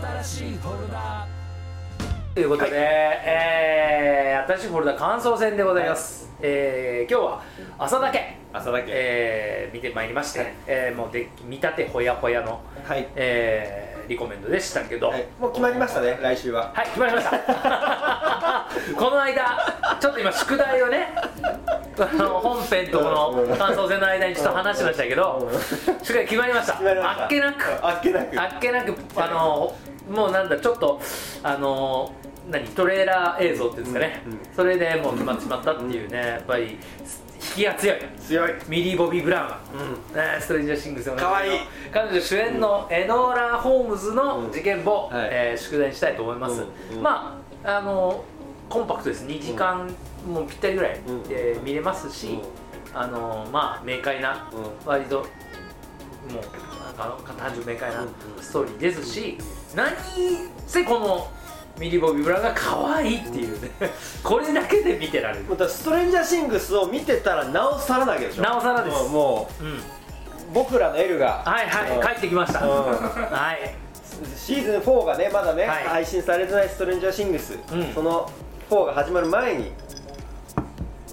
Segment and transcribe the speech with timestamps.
[0.00, 1.26] 新しいフォルダ。
[2.34, 7.42] ということで、えー新しいフォルダ感想戦でございます、えー今日は
[7.78, 10.52] 朝だけ、朝だけ、えー見てまいりまして、はい。
[10.66, 16.72] えーもうで見立てほやほやの、はい、えーリコメンドでしたけど、はい、もう決まりましたね来週は。
[16.74, 17.30] はい、決まりました。
[18.98, 21.14] この間、ちょっと今宿題をね、
[21.96, 25.48] あの本編とこの感想戦の間にちょっと話しましたけど、
[26.02, 26.72] 宿題決まりました。
[26.72, 27.22] 決まりました。
[27.22, 28.40] あっけなく、あっけなく。
[28.40, 29.76] あっけなく、あの
[30.10, 31.00] もうなんだちょっと
[31.42, 32.12] あの
[32.50, 34.38] 何トレーラー映像っていうんですかね、うんうん。
[34.56, 36.78] それでもう決まってしまったっていうね、やっぱり引
[37.54, 37.98] きが強い。
[38.18, 38.52] 強い。
[38.68, 39.48] ミリー・ボビー・ブラウン。
[39.48, 39.60] は、
[40.12, 41.60] うねストレンジャー・シングスのかわいい。
[41.92, 45.28] 彼女主演のエノーラ・ホームズの事件簿、うんはい。
[45.30, 47.02] えー宿題にしたいと思います、うんうん。
[47.02, 48.24] まああの
[48.68, 49.26] コンパクトです。
[49.26, 49.88] 2時間
[50.26, 51.22] もうぴったりぐらいうん。
[51.24, 52.40] で見れますし、
[52.92, 54.50] あのまあ明快な、
[54.84, 55.24] 割とも
[56.30, 58.04] うなんか単純明快な
[58.40, 59.38] ストーリーですし、
[59.74, 59.92] 何
[60.66, 61.30] せこの
[61.78, 63.70] ミリー・ボビー・ブラが可愛いっていうね。
[64.22, 65.44] これだけで見てられる。
[65.48, 68.96] またストレンジャーシングスを見てたらなおさらなわけでしょなおさらです。
[68.96, 69.66] もうもうん。
[69.68, 69.80] う
[70.52, 72.06] 僕らの L がはいはい、うん。
[72.06, 72.68] 帰ってきました、うん。
[73.30, 73.74] はい。
[74.36, 75.84] シーズン4がねまだね、はい。
[75.84, 77.94] 配信されてないストレンジャーシングス、うん。
[77.94, 78.30] その
[78.68, 79.72] 4が始まる前に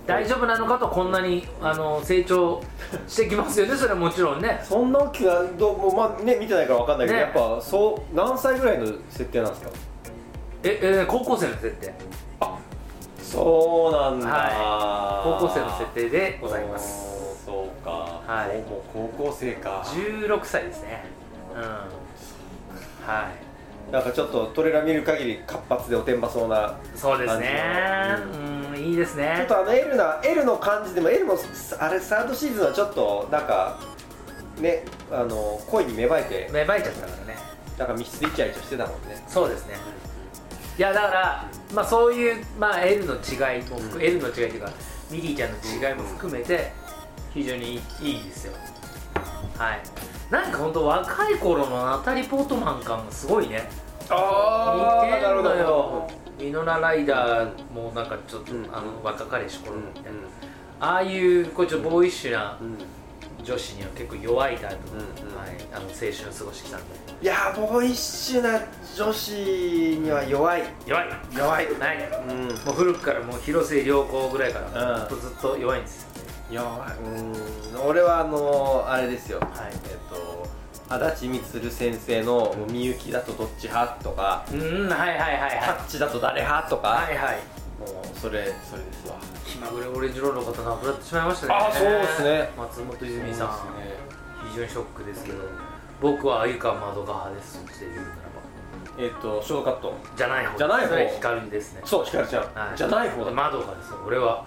[0.07, 2.61] 大丈夫なのかとこんなにあの成長
[3.07, 3.75] してきますよね。
[3.77, 4.59] それはもちろんね。
[4.63, 7.23] そんな大きなどうもまあね見てないからわかんないけど、ね。
[7.25, 9.69] やっぱそう何歳ぐらいの設定なんですか？
[10.63, 11.93] ええ高校生の設定。
[13.21, 17.43] そうなんだ、は高校生の設定でございます。
[17.45, 17.91] おーそうか。
[17.91, 18.57] はい。
[18.69, 18.81] もう
[19.17, 19.83] 高校生か。
[19.85, 21.03] 16歳ですね。
[21.53, 21.61] うん。
[21.61, 23.23] は
[23.89, 23.91] い。
[23.91, 28.15] なんかちょっとトレーラー見る限り活発でおてんばそうなそうですね。
[28.33, 28.37] う
[28.77, 31.35] んいいですちょねっとあの L な L の感じでも L も
[31.79, 33.79] あれサードシーズンはちょっとなんか
[34.59, 37.37] ねあの恋に芽生えて芽生えちゃったからね。
[37.77, 39.23] なんか密室でイチャイチャしてたもんね。
[39.27, 39.75] そうですね。
[40.77, 44.01] いやだからまあそういう、まあ、L の違いも含、うん。
[44.01, 44.71] L の違いというか
[45.11, 45.57] ミリーちゃんの
[45.89, 46.71] 違いも含めて
[47.33, 48.53] 非常にいいですよ。
[49.57, 49.81] はい。
[50.31, 53.69] なんか本当若い頃のナタリー・ポートマン感がすごいね。
[54.09, 56.07] あ似てんのよ
[56.39, 58.65] ミノラ・ライダーもなんかちょっと、うん。
[58.71, 60.19] あの若かりし頃うんみたいな、
[60.79, 62.77] ああいうこうちょっとボーイッシュなうん。
[63.43, 65.37] 女子には結構弱いタイプの,、うんうん。
[65.37, 66.85] はい、あの青春を過ごしてきたんで。
[67.21, 68.59] いやーボーイッシュな
[68.95, 70.63] 女子には弱い。
[70.85, 71.07] 弱い。
[71.35, 71.79] 弱い。
[71.79, 71.97] ない。
[72.27, 72.47] うん。
[72.47, 74.99] もう古くからもう広末涼子ぐらいからうん。
[74.99, 76.07] ずっとずっと弱いんですよ
[76.51, 76.97] 弱い。
[77.03, 77.87] うん。
[77.87, 79.39] 俺はあのーあれですよ。
[79.39, 79.49] はい。
[79.71, 79.86] えっと
[80.89, 87.35] 足立満先生の「みゆきだとどっち派?」とかうんはいはいはい「タはッチだと誰派?」とか、いはいはい。
[87.79, 89.15] もうそれそれですわ。
[89.45, 91.53] 気まぐれオレンジロードの方亡くなってしまいましたね。
[91.55, 92.49] あそうですね。
[92.57, 93.53] 松本泉さんね
[94.51, 95.43] 非常にショックですけど
[96.01, 98.17] 僕は鮎川まどか派ですっていうならば。
[98.99, 99.93] えっとショートカット。
[100.15, 100.57] じゃない方。
[100.57, 100.95] じゃない方。
[101.15, 101.81] 光ですね。
[101.85, 102.77] そうひかるちゃん、はい。
[102.77, 103.31] じゃない方だ。
[103.31, 104.43] まどかですよ俺は。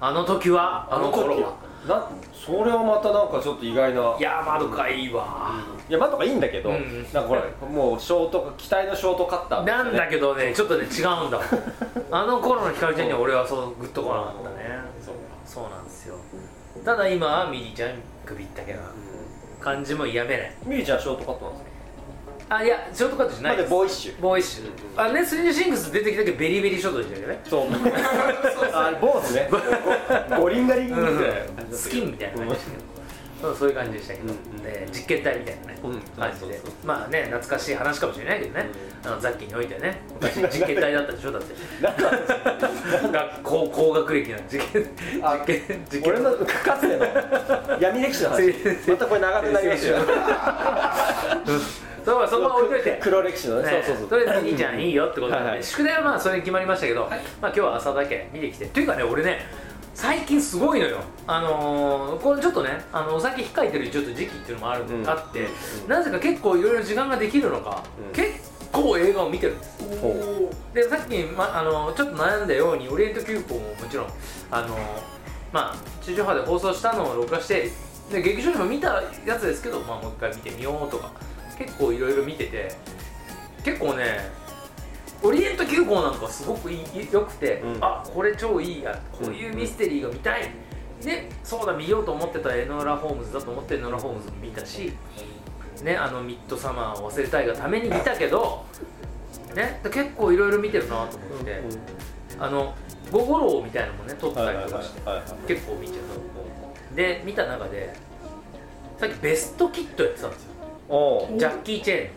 [0.00, 0.88] あの時は。
[0.90, 1.52] あの頃は
[1.86, 4.16] なそれはまたなんかちょっと意外な。
[4.18, 5.52] いやまどかいいわ。
[5.88, 11.40] いやまあとかいいんだけど、うんなんかほらもうショート機体のショートカッターなんだけけどねちょっとね違うんだ
[12.10, 14.78] あの頃のひかるちゃんには俺はそうグッとこなかったね。
[15.04, 16.14] そうそうなんですよ。
[16.84, 17.90] ただ今はミリちゃん
[18.24, 18.78] 首ったけな
[19.60, 20.52] 感じもやめない。
[20.64, 21.71] ミリちゃんショートカットなんですか？
[22.54, 23.70] あいやショートカットじゃないです。
[23.70, 24.20] ボーイッシュ。
[24.20, 24.70] ボーイッシュ。
[24.94, 27.40] あねスリーシングス出てきたけどベリーベリーショートでしたけどね。
[27.48, 27.66] そう
[28.74, 29.48] あ坊主ね。
[30.38, 31.10] ゴリンガリンみたいな
[31.74, 32.60] スキンみたいな感じで。
[32.60, 32.82] したけど
[33.40, 34.30] そうそういう感じでしたけど、うん。
[34.30, 36.00] うんで実験体みたいなね、うん。
[36.20, 36.60] 感じで。
[36.84, 38.66] まあね懐かしい話かもしれないけどね、
[39.02, 40.02] あのザッキーにおいてね。
[40.20, 41.54] 昔 実験体だったでしょだって。
[43.10, 44.90] 学校高学歴の実験
[45.22, 47.06] あ実験実験俺のかつての
[47.80, 48.54] 闇歴史の話
[48.88, 49.96] またこれ長くなりますよ
[52.04, 52.98] そうそこは置いといて。
[53.02, 53.70] 黒歴史のね。
[53.70, 53.82] ね。
[53.86, 54.08] そうそうそう。
[54.08, 57.16] とりあえずいいじゃんいいよってことで、宿題はまあそれに決まりましたけど、まあ
[57.48, 58.64] 今日は朝だけ見てきて。
[58.64, 59.40] っていうかね俺ね
[59.94, 60.98] 最近すごいのよ。
[61.26, 65.08] あのーこれちょっとねあのお酒控えてるちょっと時期っていうのもある、うん。
[65.08, 65.48] あって
[65.86, 68.12] なぜか結構いろいろ時間ができるのか、うん。
[68.12, 70.00] 結構映画を見てるんです。
[70.00, 74.06] ほでさっき、ま、あのちょっと悩んだようにオリエント急行ももちろん
[74.50, 74.76] あの
[75.52, 77.70] まあ地上波で放送したのを録画して
[78.10, 81.10] で劇場でも見たやつですけど、まあ、もう一回見てみようとか
[81.58, 82.74] 結構いろいろ見てて
[83.64, 84.30] 結構ね
[85.22, 87.78] オリエント急行なんかすごくいい良くて、うん。
[87.80, 90.50] あこれ超いいやこういうミステリーが見たい、
[91.00, 94.92] でそうだ見ようと思ってたエノーラ・ホームズだと思ってエノーラ・ホームズも見たし
[95.82, 98.64] ねあのミッドサマーを忘れたいがために見たけど
[99.54, 101.62] ねで結構いろいろ見てるなと思って、
[102.38, 102.74] あの
[103.12, 105.00] 「ゴゴロー」みたいなのもね撮ってたりとかして、
[105.54, 105.94] 結構見ちゃ
[106.92, 107.94] うで見た中で
[108.98, 110.52] さっきベストキットやってたんですよ
[110.92, 112.10] ジャッキー・チェーン。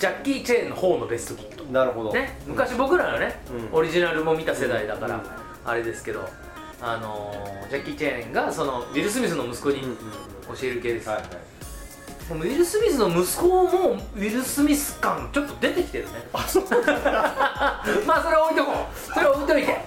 [0.00, 1.64] ジャッキー・チェーンの方のベストキット。
[1.64, 2.12] なるほど。
[2.12, 3.38] ね、昔僕らのね、
[3.72, 3.78] うん。
[3.78, 5.22] オリジナルも見た世代だから、うん。
[5.64, 6.26] あれですけど、
[6.80, 11.22] あのージャッキー・チェーンがそのウィル・スミスの息子に教える系です、はい
[12.28, 16.10] ウィル・スミスの息子もウィル・スミス感ちょっと出てきてるね。
[16.32, 16.64] あそう。
[18.04, 19.14] まあそれは置いとこう。
[19.14, 19.78] それは置いといて。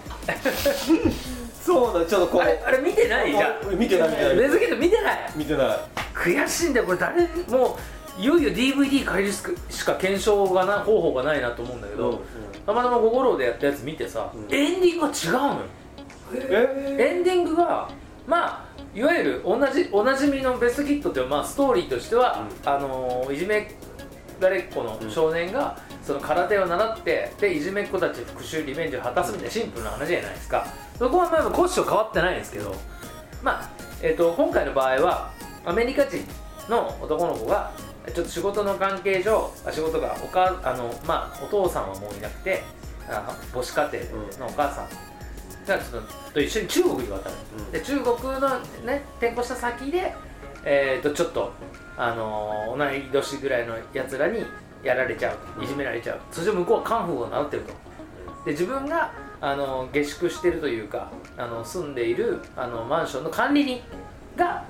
[1.61, 2.41] そうだちょっとこう。
[2.41, 3.77] あれあれ見てないじゃん。
[3.77, 4.35] 見てない見てない。
[4.37, 5.31] ベストキット見てない。
[5.35, 5.77] 見てない
[6.19, 6.97] 悔しいんだよこれ。
[6.97, 7.77] 誰も
[8.17, 9.33] ういよいよ DVD 借りる
[9.69, 12.19] しか検証がな方法がないなと思うんだけど、うんうん。
[12.65, 14.53] たまたま「ゴゴロー」でやったやつ見てさ、うん。
[14.53, 15.61] エンディングが違うのよ。
[16.35, 16.97] え？
[16.99, 17.89] エンディングが
[18.27, 23.71] まあいわゆる同じおなじみのベストキットっていうまあストーリーとしては、あのーいじめ
[24.39, 30.65] られっ子の少年が、その空手を習ってでいじめっ子たち復讐リベンジを果たすみたいなシンプルな話じゃないですか。
[30.97, 32.75] そこはまあコッショ変わってないんですけど
[33.41, 33.69] まあ、
[34.01, 35.31] えー、と今回の場合は
[35.65, 36.17] アメリカ人
[36.69, 37.71] の男の子が
[38.13, 42.63] ちょっと仕事の関係上あ仕事がおかあの、まあ、お父さんはもういなくて
[43.07, 44.05] あ母子家庭
[44.39, 44.87] のお母さん
[45.67, 47.71] がちょっとと一緒に中国に渡る、うん。
[47.71, 50.13] で中国のね転校した先で、
[50.63, 51.51] えー、とちょっと、
[51.97, 54.45] あのー同い年ぐらいのやつらに
[54.83, 56.19] やられちゃういじめられちゃう。
[56.31, 57.73] そして向こうはカンフーを習ってると。
[58.45, 59.11] で自分が、
[59.41, 63.81] あのー下宿してるというかあの住んでいるあのマンションの管理人
[64.35, 64.65] が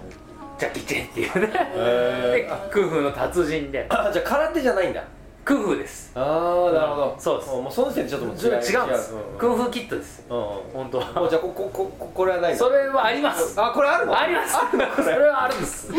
[0.59, 3.87] ジャッキー・チェーンっていうねえでクンフーの達人で。
[3.89, 5.01] あじゃあ空手じゃないんだ。
[5.45, 6.11] クンフーです。
[6.13, 7.15] ああなるほど。
[7.17, 7.49] そうです。
[7.49, 8.57] もうその時点でちょっともう違う。
[8.57, 8.61] んで
[8.97, 9.13] す。
[9.37, 10.25] クンうフーキットです。
[10.29, 10.41] んうん。
[10.73, 13.59] 本当もうじゃあこここここれはないそれはあります。
[13.59, 14.19] あこれあるの？
[14.19, 14.57] あります。
[14.57, 14.87] あるの？
[14.87, 15.91] こそれはあるんです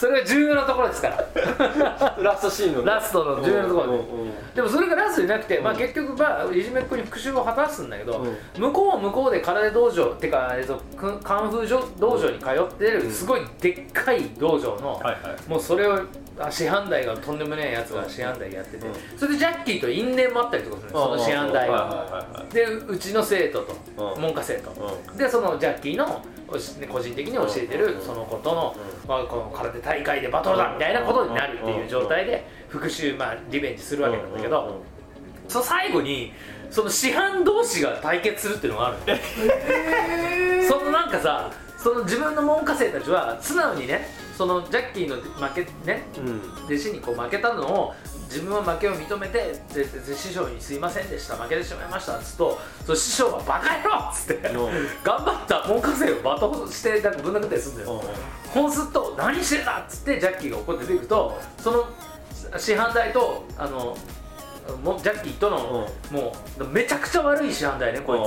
[0.00, 2.16] それが重要なところですから。
[2.16, 2.86] れ ラストシーンのね。
[2.86, 3.98] ラストの重要なところで。
[4.54, 8.62] でもそれがラストじゃなくて、まあ、うん結局、まあ、いじめっ子に復讐を果たすんだけど、うん。
[8.62, 13.10] 向こうは向こうで空手道場ってか、えっと、くカンフー道道場に通ってるうん。
[13.10, 15.02] すごいでっかい道場の、
[15.46, 15.98] もうそれを
[16.38, 19.18] あ師範代がとんでもないやつが師範代やってて、うん。
[19.18, 22.46] それでジャッキーと因縁もあったりとかするんですその師範代が。
[22.50, 23.76] でうちの生徒と、
[24.14, 24.22] うん。
[24.22, 24.70] 文科生徒、
[25.14, 28.00] うでそのジャッキーの個人的に教えてるうん。
[28.00, 34.82] その子との,、うまあ、この空手大会でバトルだみたいなことになるっていう状態で復讐、まあ、リベンジするわけなんだけど、
[35.48, 36.32] その最後に
[36.70, 40.64] その師範同士が対決するっていうのがあるの。
[40.68, 44.06] そのなんかさその自分の門下生たちは素直にね
[44.40, 46.40] そのジャッキーの負けねうん。
[46.64, 47.94] 弟子にこう負けたのを
[48.24, 54.52] 自分は負けを認めてでで師匠に「すいませんでした負けてしまいました」っつうとその師匠は「バカ野郎!」っつってう。
[54.52, 58.02] ん頑張った門下生を罵倒してなんかぶん殴ったりするんだよ。
[58.54, 61.84] ほんすっと「何してんだ!」っつってジャッキーが怒って出てくるとその
[62.56, 63.94] 師範代とあの
[64.82, 68.18] もジャッキーとの、もうめちゃくちゃ悪い師範代ねこい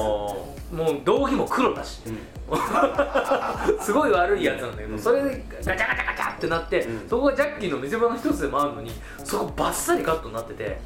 [0.49, 2.01] つもう道着も黒だし。
[3.79, 4.99] すごい悪いやつなんだけど、うん。
[4.99, 7.09] それでガチャガチャガチャってなって、うん。
[7.09, 8.91] そこがジャッキーの見せ場の一つでもあるのに
[9.23, 10.79] そこバッサリカットになってて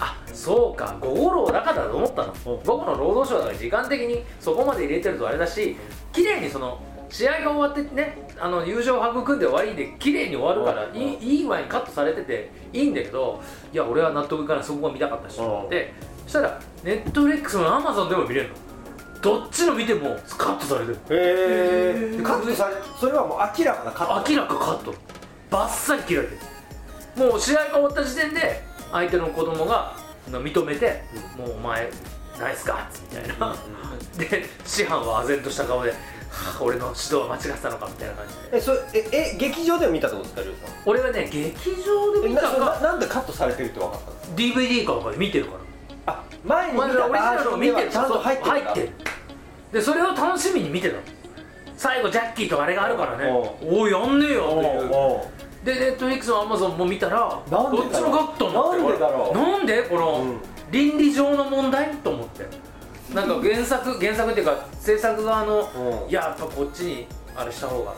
[0.00, 2.32] あそうか午後労だからだと思ったの。
[2.32, 2.62] うん。
[2.64, 5.76] 午後の労働省だから時間的にそこまで入れてるとあれだし
[6.12, 10.96] 綺麗にその試合が終わってねあの友情を育んで終わりで綺麗に終わるからうん。
[10.96, 13.40] いいいい具合にカットされてていいんだけど
[13.72, 14.64] いや俺は納得いかない。
[14.64, 15.36] そこが見たかったし。
[15.36, 15.92] と思って
[16.24, 18.54] そしたらネットフリックスのアマゾンでも見れるの
[19.24, 20.98] どっちの見てもカットされてる。
[21.10, 24.30] へえカットされそれはもう明らかなカット。
[24.32, 24.94] 明らかカット。
[25.50, 26.34] バッサリ切られて
[27.16, 27.26] る。
[27.30, 28.62] もう試合が終わった時点で
[28.92, 29.96] 相手の子供が
[30.30, 31.02] 認めて
[31.38, 31.90] 「もうお前
[32.38, 33.56] ナイスガッツ」みたいな。
[34.18, 35.96] で師範は唖然とした顔では
[36.58, 38.56] あ「俺の指導は間違ってたのか」みたいな感じで。
[38.58, 40.74] えそれええ劇場でも見たってことですかリュウさん？
[40.84, 46.12] 俺はね劇場で見たかななんでカットされてるって分かったんですか DVD かなんかで見てるから。
[46.14, 47.74] あ前に見またあオリジナルを見てる。
[47.74, 48.92] バージョンではちゃんと入ってる入ってる
[49.74, 51.02] でそれを楽しみに見てたの。
[51.76, 53.26] 最後ジャッキーとあれがあるからね。
[53.28, 55.76] おおやんねえよっていう。
[55.76, 59.36] でネットフリックスもアマゾンも見たらどっちもガットになんでだろう？
[59.36, 59.82] なんで？
[59.82, 60.40] この、うん。
[60.70, 61.90] 倫理上の問題？
[61.96, 62.46] と思って。
[63.14, 65.68] なんか原作原作っていうか制作側の、
[66.04, 66.08] うん。
[66.08, 67.94] いややっぱこっちにあれした方が。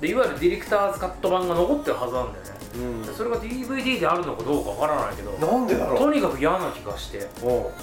[0.00, 3.02] でいわゆるディレクターズカット版が残ってるはずなんだよね、うん。
[3.02, 5.98] でそれが DVD であるのかどうかわからないけどなんでだろう？
[5.98, 7.26] とにかく嫌な気がしてうん。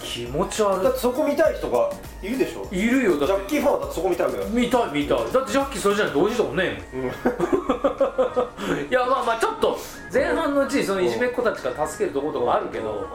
[0.01, 1.89] 気持ち悪だってそこ見たい人が
[2.22, 2.67] いるでしょ？
[2.72, 3.12] いいるよ。
[3.12, 4.50] だってジャッキーファンはだってそこ見たいわけだよ。
[4.50, 5.31] 見たい見たい。
[5.31, 7.05] だってジャッキーそれじゃ同時ともねえもん。
[7.05, 7.10] うん。
[8.89, 9.77] いやまあまあちょっと
[10.13, 13.08] 前半のうちにそのいじめっ子たちから助けるところとかあるけど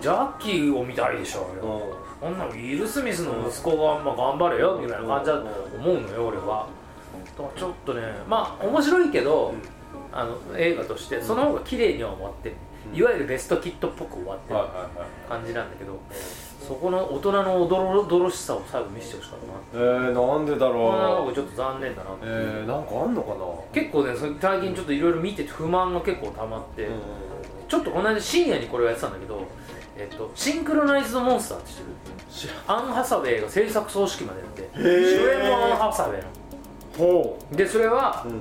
[0.00, 6.66] ジャッキーを見たいでしょうよこんなのウィル・スミスの息子がまあ頑張れよみたいな感じだと思うのよ俺は。
[7.56, 9.54] ちょっとねまあ面白いけど、
[10.12, 14.58] あの映画としてその方が綺麗には終わってる、うんいわゆるベストキットっぽく終わってる
[15.28, 16.00] 感じなんだけど、
[16.66, 19.38] そこの大人のおどろどろしさを最後見せてほしかっ
[19.72, 26.88] たなえー、なんでだろうちょっと残念だな、えー、なんかあんのかな結構ね最近ちょっといろいろ見てて不満が結構溜まって、
[27.68, 29.46] ちょっとこの間深夜にこれをやってたんだけど、
[29.96, 36.26] えっと、シンクロナイズドモンスターって知ってるアン・ハサウェイが制作総指揮までやって主演もアン・ハサウェイな
[36.98, 38.40] ほのでそれは、うん、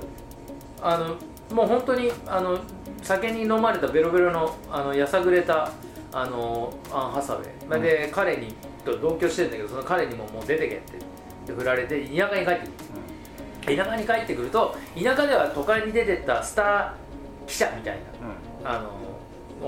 [0.82, 1.16] あの
[1.51, 2.60] もう本当にあの
[3.01, 5.72] 酒に飲まれたベロベロのあのやさぐれた
[6.12, 8.53] あのアン・ハサウェイ、まあで彼に
[8.84, 11.10] と同居してるんだけどその彼にももう出てけって。
[11.50, 13.75] で振られて田舎に帰ってくる。
[13.77, 18.00] 田舎に帰ってくると田舎では都会に出てったスター記者みたい
[18.63, 18.89] なあの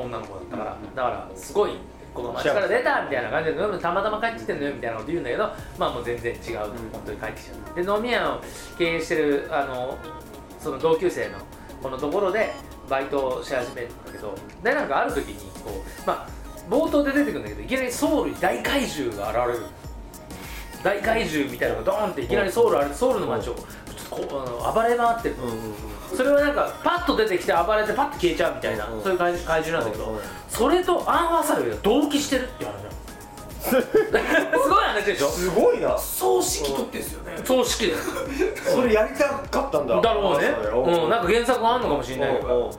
[0.01, 1.71] 女の子だったから、だからすごい
[2.13, 3.79] この町から出たみたいな感じでうん。
[3.79, 5.43] たまたま帰ってきてんのよみたいなこと言うんだけど
[5.77, 8.41] まあもう全然違う、本当に帰ってきちゃうで飲み屋を
[8.77, 9.97] 経営してるあの
[10.59, 11.37] その同級生の
[11.81, 12.53] このところで
[12.89, 16.27] バイトをし始めるんだけどでなんかある時にこうまあ
[16.69, 19.65] 冒頭で出てくるんだけどいきなりソウルに大怪獣が現れる。
[20.83, 23.65] 大怪獣みたいなのがドーンっていきなりソウルあれソウルの街をちょっ
[24.09, 25.35] とこうあの暴れ回ってる。
[26.15, 30.19] それはなんかパッと出てきて暴れてパッと消えちゃうみたいな、うんそういう怪怪獣なんだけど、うん
[30.49, 32.89] それとアン・ハサウェイが同期してるって話なの
[33.61, 33.75] す
[34.69, 35.27] ごい話でしょ？
[35.29, 35.97] すごいな。
[35.97, 37.37] 葬式取ってんすよね。
[37.43, 37.93] 葬式で
[38.65, 40.01] それやりたかったんだ。
[40.01, 40.55] だろうね。
[40.69, 42.71] そうん、なんか原作あんのかもしれないけど。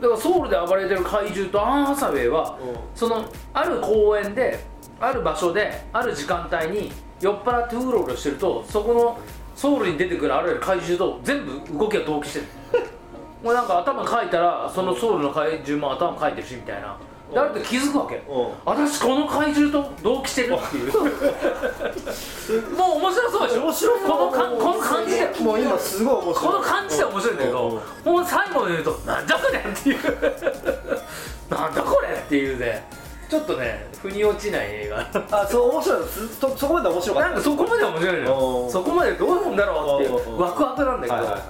[0.00, 2.76] だからソウルで暴れてる怪獣とアン・ハサウェイはうん。
[2.94, 4.58] そのある公園で
[5.00, 9.18] ある場所である時間帯に酔っ払ってうろうろしてるとそこの
[9.56, 12.46] ソウルに出てくるあらゆる怪獣と全部動きが同期してる。
[13.42, 16.96] もうなんか頭かいたらそのソウルの怪獣も頭かいてるしみたいな
[17.32, 18.16] であると気づくわけ。
[18.28, 18.48] うん。
[18.64, 20.92] 私この怪獣と同期してるっていう。
[22.76, 23.62] もう面白そうでしょ？
[23.64, 25.26] 面白このかんこの感じで。
[25.40, 26.34] もう今すごい面白い。
[26.52, 29.98] この感じで面白いんだけど、もう最後に言うと「なんじゃこれ!」っていう。
[31.54, 32.86] なんだこれっていうね。
[33.28, 35.06] ちょっとね腑に落ちない映画。
[35.42, 36.04] あそう面白い。
[36.08, 37.28] すそそこまで面白かった。
[37.28, 41.42] なんかそこまで面白いのそこまでどうなんだろうっていうワクワクなんだけど、はいはいはい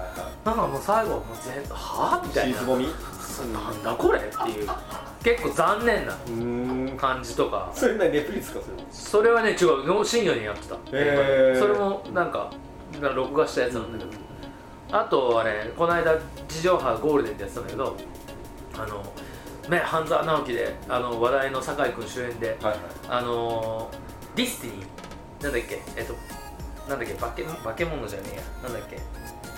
[0.45, 2.55] なんかもう最後もう全部はあみたいな。
[2.55, 2.89] シーズボミ？
[3.53, 4.69] なんだこれっていう
[5.23, 7.71] 結構残念な感じとか。
[7.75, 9.87] それ何 Netflix かそれはね違う。
[9.87, 11.59] の深夜にやってた、へー。
[11.59, 12.51] それもなんか
[13.15, 14.11] 録画したやつなんだけど、
[14.91, 16.17] あとあれこの間
[16.49, 17.97] 地上波ゴールデンでやってたんだけど
[18.75, 19.13] あの
[19.69, 22.79] ね半沢直樹であの話題の堺君主演ではいはい。
[23.09, 23.91] あの
[24.35, 26.15] Destiny なんだっけえっと
[26.89, 28.43] なんだっけ化け化け物じゃねえや。
[28.63, 28.99] なんだっけ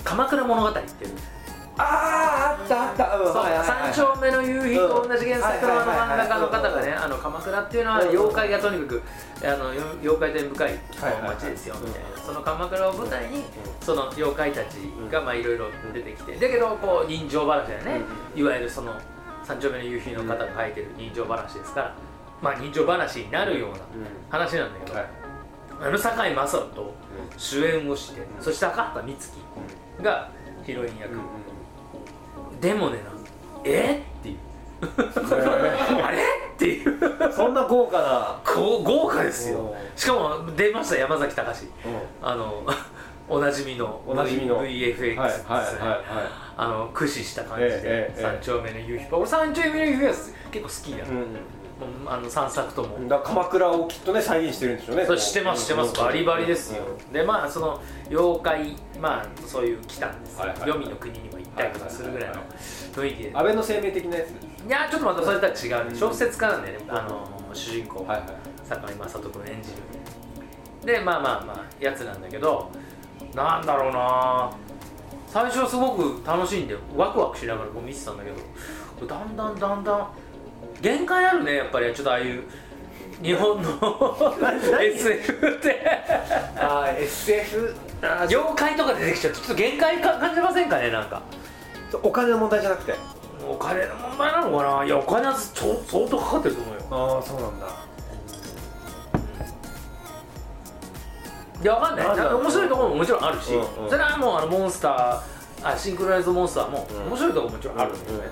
[0.03, 1.15] 鎌倉物語っていう
[1.81, 3.17] あーあったあった。
[3.17, 9.03] うんそうはいはい丁目の夕日と同じ原作の漫画家の方がねあの鎌倉っていうのは妖怪がとにかく
[9.43, 10.79] あのよ妖怪と深い
[11.27, 12.09] 街ですよみたいな。
[12.25, 13.45] その鎌倉を舞台に
[13.81, 14.77] その妖怪たち
[15.11, 18.01] がまあいろいろ出てきてだけどこう人情話だよね
[18.37, 18.95] いわゆるその
[19.43, 21.95] 三丁目の夕日の方が書いてる人情話ですから
[22.41, 23.79] まあ人情話になるような
[24.29, 25.07] 話なんだけど、はい。
[25.83, 26.95] あの堺雅人と
[27.39, 29.31] 主演をして、そして赤畑充
[29.99, 30.31] 希が
[30.63, 31.15] ヒロイン役、
[32.61, 33.21] でもねなん
[33.65, 34.03] え？
[34.21, 34.37] っていう。
[36.05, 36.19] あれ？
[36.55, 36.99] っていう。
[37.33, 38.41] そんな豪華な。
[38.45, 39.59] こう豪華ですよ。
[39.59, 41.67] おしかも出ました山崎隆
[42.23, 42.65] あの
[43.29, 44.65] おなじみのおなじみの。
[44.65, 51.27] VFX ですね、はいはいはいはあの駆使した感じで、ええええ三丁目の夕日俺三丁目の夕日は結構好きだ、いもう
[52.07, 55.89] あの3作とも、鎌倉をきっとね再現してるんでしょうねそうしてますしてます。
[55.89, 56.05] うん。
[56.07, 56.83] バリバリですよ。
[57.13, 60.35] でまあその妖怪まあそういう来たんです。
[60.35, 60.59] よはいはい。
[60.59, 62.37] 黄泉の国にも行ったりとかするぐらいの
[62.95, 63.31] 雰囲気で。
[63.35, 64.29] 安倍の生命的なやつ？
[64.67, 65.97] いやちょっとまたそれとは違う。
[65.97, 68.05] 小説家なんでねあの主人公。
[68.05, 68.29] はいはい
[68.69, 70.97] 堺雅人君演じる。
[70.99, 72.71] でまあまあまあやつなんだけど
[73.35, 74.51] なんだろうな。
[75.27, 78.31] 最初はすごく楽しいんでワクワクしながらこう見てたんだけ
[79.01, 80.09] どだんだんだんだん
[80.81, 82.43] 限界あるねやっぱりちょっとああいう
[83.23, 83.69] 日本の
[84.81, 85.87] SF って。
[86.57, 91.23] ああ SF あー妖怪とか出てきちゃうとちょっと限界か感じませんかねなんか。
[92.03, 92.95] お金の問題じゃなくて？
[93.47, 94.85] お金の問題なのかな？
[94.85, 95.75] いやお金は相
[96.09, 96.83] 当かかってると思うよ。
[96.91, 97.67] ああそうなんだ。
[101.63, 102.07] いやわかんない。
[102.07, 103.91] 面白いところももちろんあるし、うんうん。
[103.91, 105.21] それはもうあのモンスター
[105.63, 108.25] あシンクロナイズドモンスターもうん面白いところももちろんあるんだけどね、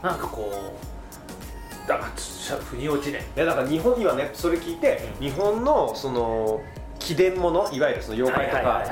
[0.00, 0.08] うん。
[0.08, 0.95] なんかこう
[1.86, 6.60] だから腑に落ちないいやだから日本にはねそれ聞いて、日本のその
[6.98, 8.84] 秘伝ものいわゆるその妖怪とかは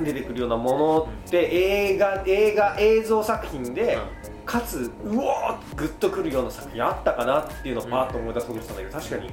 [0.00, 3.98] い出てくるようなものって映画映画映像作品で、
[4.44, 9.30] かつうおーグッとくるような作品あったかなっていうのをパーッと思い出そうとしたんだけど確かに。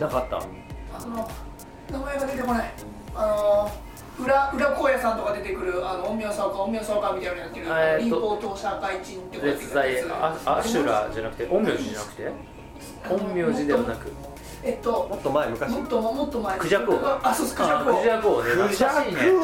[0.00, 0.38] なかった？
[0.38, 1.30] あの
[1.92, 2.72] 名前が出てこない。
[3.14, 3.70] あの
[4.18, 12.32] 裏裏高野さんとか出てくるあの陰陽草か陰陽草かみたいなのやってるえー社会人ってこうやって絶対アアシュラじゃなくて陰陽師じゃなくて？
[13.08, 14.12] 陰陽師ではなく？
[14.62, 15.70] えっともっと前昔？
[15.72, 16.58] もっともっと前。
[16.58, 19.42] クジャク王あそうですクジャク王クジャク王ね懐かしいね王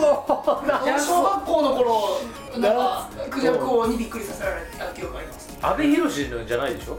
[0.99, 2.21] 小学校の頃
[2.59, 5.59] なんかクジャク王にびっくりさせられた記憶があります。
[5.61, 6.99] 阿部寛のじゃないでしょ？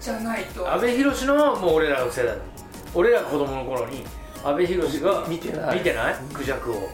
[0.00, 0.72] じゃないと。
[0.72, 2.42] 阿部寛のもう俺らの世代だ。
[2.94, 4.04] 俺ら子供の頃に
[4.42, 5.78] 阿部寛が見てない。
[5.78, 6.14] 見てない？
[6.32, 6.88] クジャク王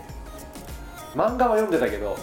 [1.16, 2.14] 漫画は読んでたけど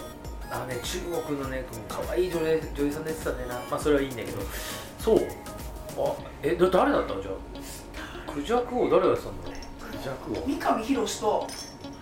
[0.50, 3.54] あのね中国のね可愛い女優女優さん出てたんだよな。
[3.68, 4.40] まあそれはいいんだけど。
[5.00, 5.18] そう。
[5.98, 7.22] あえだ誰だったの？
[7.22, 8.32] じゃあ。
[8.32, 10.46] クジャク王誰がやってたんだクジャク王。
[10.46, 11.46] 三上博史と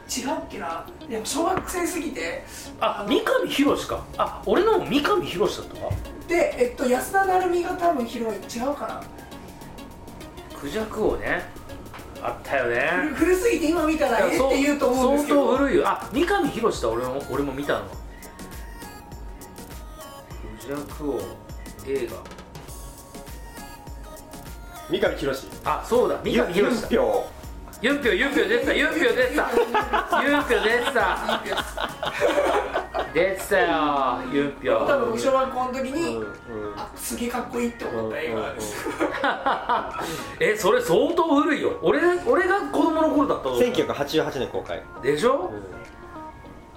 [0.09, 0.87] 違うっけな。
[1.09, 2.45] いや小学生すぎて。
[2.81, 4.05] あ三上博史か。
[4.19, 5.89] あ俺のも三上博史だったか？
[6.29, 8.41] でえっと安田成美が多分ヒロイン。
[8.41, 9.03] 違うかな。
[10.61, 11.43] クジャク王ね
[12.23, 12.89] あったよね。
[13.17, 15.45] 古古すぎて今見たらえって言うと思うんですけど。
[15.47, 15.89] 相当古いよ。
[15.89, 17.81] あ三上博史だ俺も俺も見たの。
[17.81, 17.87] ク
[20.61, 21.21] ジャク王
[21.87, 22.17] 映画。
[24.89, 26.89] 三上博史あそうだ三上博史だ。
[27.83, 29.51] ユンピョユンピョユンピョ出てたユンピョ出てた。
[30.23, 32.82] ユンピョ出てた
[33.13, 36.27] 出てたよユンピ多分ョ小学校の時に、うん
[36.75, 38.87] あすげえかっこいいって思った映画です、
[40.41, 41.79] えそれ相当古いよ。
[41.83, 43.63] 俺俺が子供の頃だったと思う。
[43.63, 44.83] 1988年公開。
[45.03, 45.51] でしょ、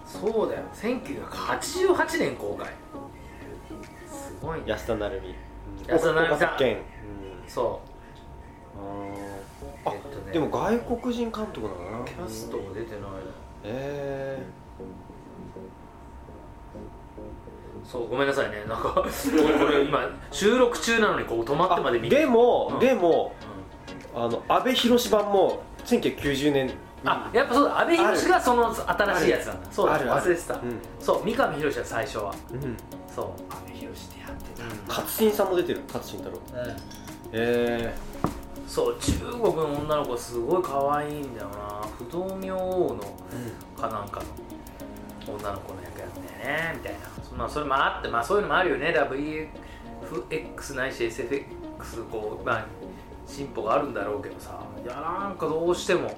[0.05, 0.63] そうだよ。
[0.73, 2.67] 1988年公開。
[4.05, 4.63] すごいね。
[4.67, 5.35] 安田成美。
[5.87, 6.35] 安田成美さん。
[6.35, 6.77] 岡崎健
[7.47, 7.81] そ
[9.85, 10.33] あうえっとね。
[10.33, 12.05] でも外国人監督なのな。
[12.05, 13.01] キャストも出てない。
[13.63, 14.43] え
[17.91, 18.63] そうごめんなさいね。
[18.67, 19.09] なんか俺
[19.65, 19.99] これ今
[20.31, 22.19] 収録中なのにこう止まってまで見て。
[22.19, 22.79] でも、うん。
[22.79, 23.33] でも
[24.15, 26.73] あの安倍博版も1990年に
[27.05, 27.79] あやっぱそうだ。
[27.81, 29.71] 阿部寛がその新しいやつなんだ。
[29.71, 29.93] そうだ。
[29.93, 30.11] ある。
[30.11, 30.61] ある忘れてた、うん。
[30.99, 32.33] そう三上博史は最初は。
[32.51, 32.77] うん。
[33.13, 34.87] そう阿部寛ってやってた。
[34.87, 35.81] 勝新さんも出てる。
[35.87, 36.39] 勝新太郎。
[37.31, 37.93] え
[38.67, 41.87] そう中国の女の子すごい可愛いんだよな。
[41.97, 43.03] 不動明王の
[43.79, 44.25] かなんかの
[45.27, 46.99] 女の子の役やってねみたいな。
[47.27, 48.93] そんなそれもあってまあそういうのもあるよね。
[48.93, 52.65] WFX ないし SFX こうまあ
[53.27, 54.59] 進歩があるんだろうけどさ。
[54.83, 56.11] いやなんかどうしても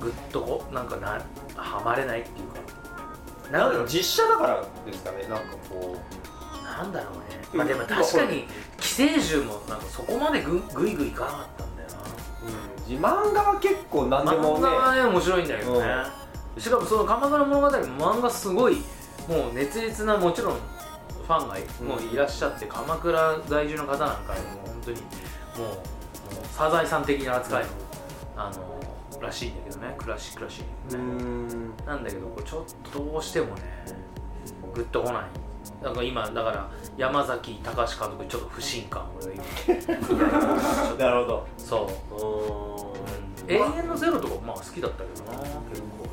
[0.00, 1.20] ぐっとこうなんかな
[1.56, 2.60] はまれないっていうか。
[3.48, 5.96] ー、なんだろう実写だからですかねなんかこ
[6.62, 7.20] なんだろうね。
[7.52, 11.96] まあでも確かに寄生獣もなんかそこまでぐぐいぐいいかなかったんだよな。
[11.96, 15.86] う、うん、漫画は結構何でも漫ね画はね面白いんだけどね、
[16.58, 18.76] しかもその鎌倉物語も漫画すごい
[19.28, 25.04] もう熱烈なもちろんファンがいもういらっしゃって鎌倉在住の方なんかもう本当にも
[25.56, 27.70] うもうサザエさん的な扱いの
[28.36, 28.78] あの
[29.20, 29.94] らしいんだけどね。
[29.98, 31.76] クラシックらしいうね、ん。
[31.84, 33.62] なんだけどこれちょっとどうしてもね
[34.74, 35.24] グッとこない。
[35.82, 39.44] なんか今だから山崎隆監督にちょっと不信感を今。
[40.98, 41.46] なるほど。
[41.58, 41.90] そ
[43.46, 43.52] う。
[43.52, 46.04] 永遠のゼロとかまあ好きだったけどな結構。
[46.04, 46.07] ね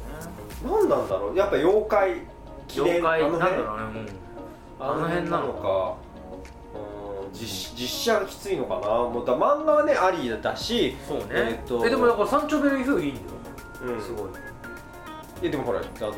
[0.65, 1.37] 何なんだろう？
[1.37, 2.21] やっぱ妖怪
[2.67, 4.11] 記念妖怪なんだあの辺ろうね。
[4.79, 4.85] うん。
[4.85, 5.97] あの辺なのか。
[7.23, 7.33] うん。
[7.33, 8.87] 実実写がきついのかな？
[8.87, 13.27] もうだ漫画はねありだしそうね、えーとえでもだからサンチョベルイフいいんだよ、
[13.95, 14.01] うん。
[14.01, 14.29] すごい。
[15.41, 16.13] えでもほらあの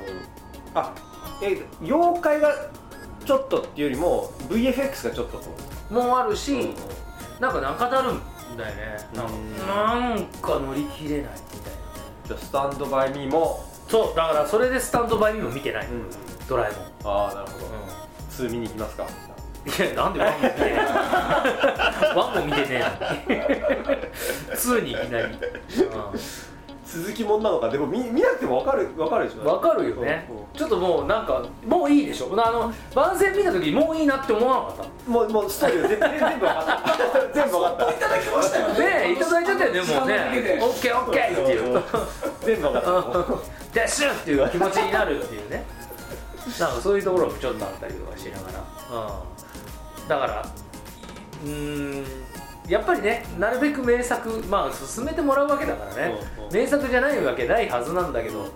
[0.76, 0.94] あ
[1.42, 2.54] え妖怪が
[3.26, 5.94] ちょっとっていうよりも VFX がちょっとと。
[5.94, 6.76] もうあるし、うん。
[7.40, 8.22] なんか中だるん
[8.58, 11.78] だよねなんか乗り切れないみたいな
[12.26, 15.88] じゃあスタンドバイミーも、そうだからそれでスタンドバイミーも見てない、
[16.50, 16.72] ドラえ
[17.06, 17.66] もん、ああなるほど。
[18.46, 19.06] 2見に行きますか？
[19.06, 19.08] い
[19.90, 20.76] やなんでワンも見てねえ
[22.14, 22.20] の？
[22.20, 22.84] ワンも見てね
[23.28, 23.36] え
[23.86, 24.02] のに。
[24.58, 25.38] ツーにいきなり、う
[26.98, 29.44] 続きもんなのかでも見見なくても分かる分かるでしょ。
[29.44, 30.30] ん、わかるよね。
[30.54, 32.32] ちょっともうなんかもういいでしょ。
[32.34, 35.12] あの番宣見た時もういいなって思わなかった。
[35.12, 37.34] もうもうストーリーは全全 全部分かった。
[37.34, 38.68] 全部分かっいただきましたよ。
[38.70, 40.60] ねねえいただいちゃったよねもうね。
[40.62, 41.82] オッケーオッケーっていう。
[41.82, 42.00] た。
[42.46, 43.58] 全部分かった。
[43.78, 45.64] ダッシュっていう気持ちになるっていうね
[46.60, 48.64] なんかそういうところもちょっとあったりとかしながら、
[50.02, 50.46] うん、だから
[51.44, 52.27] うーん
[52.68, 56.54] やっぱりねなるべく名作まあ進めてもらうわけだからね、うんうん。
[56.54, 58.48] 名作じゃないわけないはずなんだけど、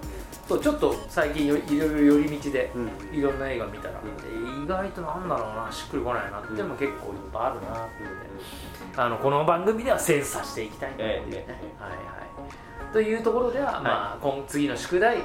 [0.47, 2.80] そうちょっと最近よいろいろ寄り道でう
[3.13, 3.17] ん。
[3.17, 4.02] いろんな映画見たら、
[4.63, 8.15] 意外となんだろうなしっくりこないなっても結構いっぱいあるなっていうね、
[8.97, 11.97] あのこの番組では精査していきたいなっていうね、ええはいは
[12.89, 12.93] い。
[12.93, 15.19] というところでは、まあ今次の宿題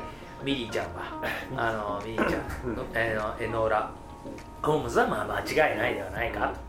[0.45, 1.23] ミリーちゃんは
[1.57, 3.91] あのミリーちゃんの、 えーのエノーラ・
[4.63, 6.53] ホームズはまあ間違いないではないか。
[6.53, 6.67] と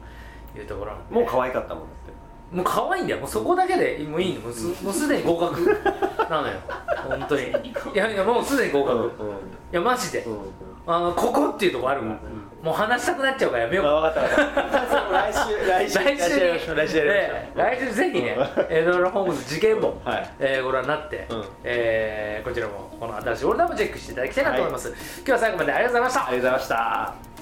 [0.55, 1.15] いうところなんで。
[1.15, 2.09] もう可愛かったもんだっ
[2.51, 2.55] て。
[2.55, 3.19] もう可愛いんだよ。
[3.19, 4.41] もうそこだけでもういいの。
[4.41, 5.65] もうすもうすでに合格。
[6.29, 6.53] なのよ。
[7.09, 7.43] 本当に。
[7.43, 9.11] いやいやもうすでに合格、
[9.71, 10.33] いやマジで、うん。
[10.33, 10.39] うん
[10.89, 12.13] あのここっていうとこあるから、
[12.63, 13.85] もう話したくなっちゃうからやめよう。
[13.87, 15.11] あ分かった分かった。
[15.11, 17.05] 来週来週来週来週やりましょう。
[17.07, 18.37] ええ来週ぜひね
[18.69, 20.29] エドラ・ホームズ事件簿、はい。
[20.39, 21.43] えーご覧になって、うん。
[21.65, 26.27] えーこちらもこの新しいオールダウンもチェックしていただきたいなと思います、今日は最後までありがとうございました。
[26.29, 27.36] ありがとうございました